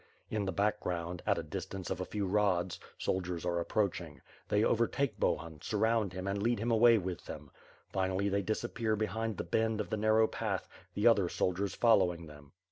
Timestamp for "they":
4.49-4.63, 8.29-8.41